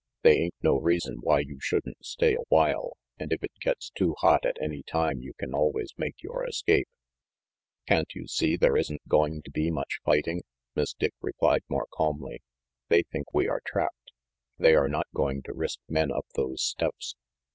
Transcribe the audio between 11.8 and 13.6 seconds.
calmly. "They think we